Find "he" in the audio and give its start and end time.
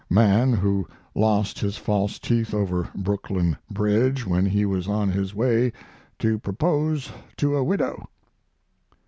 4.47-4.65